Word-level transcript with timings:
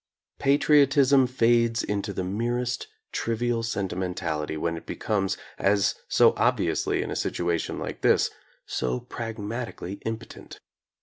Patriotism 0.39 1.27
fades 1.27 1.83
into 1.83 2.11
the 2.11 2.23
merest 2.23 2.87
trivial 3.11 3.61
sentimentality 3.61 4.57
when 4.57 4.75
it 4.75 4.87
becomes, 4.87 5.37
as 5.59 5.93
so 6.07 6.33
obviously 6.37 7.03
in 7.03 7.11
a 7.11 7.15
situation 7.15 7.77
like 7.77 8.01
this, 8.01 8.31
so 8.65 8.99
pragmat 9.01 9.75
ically 9.75 10.01
impotent. 10.03 10.59